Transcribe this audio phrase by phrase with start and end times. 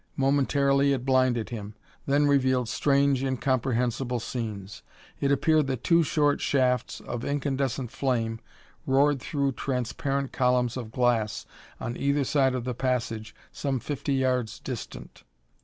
[0.17, 1.75] Momentarily it blinded him,
[2.07, 4.81] then revealed strange, incomprehensible scenes.
[5.19, 8.39] It appeared that two short shafts of incandescent flame
[8.87, 11.45] roared through transparent columns of glass
[11.79, 15.23] on either side of the passage some fifty yards distant.